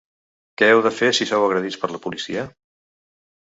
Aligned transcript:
Què 0.61 0.69
heu 0.69 0.81
de 0.87 0.93
fer 1.01 1.11
si 1.19 1.29
sou 1.33 1.47
agredits 1.49 1.79
per 1.85 1.93
la 1.95 2.03
policia? 2.09 2.51